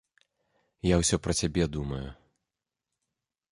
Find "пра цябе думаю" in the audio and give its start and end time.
1.27-2.03